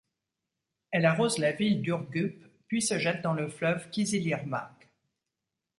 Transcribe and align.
Elle 0.89 1.05
arrose 1.05 1.37
la 1.37 1.51
ville 1.51 1.79
d'Ürgüp, 1.83 2.43
puis 2.67 2.81
se 2.81 2.97
jette 2.97 3.21
dans 3.21 3.33
le 3.35 3.47
fleuve 3.49 3.91
Kızılırmak. 3.91 4.89